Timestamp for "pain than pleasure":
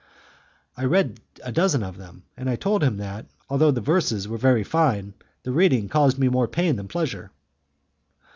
6.47-7.29